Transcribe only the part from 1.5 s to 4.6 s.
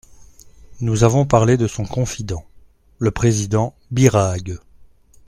de son confident, le président Birague.